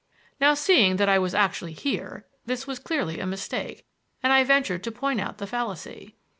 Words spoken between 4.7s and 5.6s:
to point out the